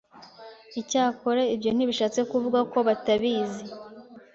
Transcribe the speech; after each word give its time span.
Icyakora 0.81 1.41
ibyo 1.55 1.69
ntibishatse 1.73 2.19
kuvuga 2.31 2.59
ko 2.71 2.77
batabizi 2.87 3.63